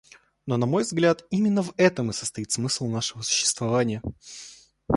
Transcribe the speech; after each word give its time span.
Но, 0.47 0.57
на 0.57 0.65
мой 0.65 0.81
взгляд, 0.81 1.25
именно 1.29 1.61
в 1.61 1.75
этом 1.77 2.09
и 2.09 2.13
состоит 2.13 2.51
смысл 2.51 2.87
нашего 2.87 3.21
существования. 3.21 4.01